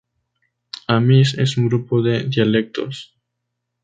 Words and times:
Amis 0.87 1.35
es 1.37 1.57
un 1.57 1.67
grupo 1.67 2.01
de 2.01 2.23
dialectos. 2.23 3.13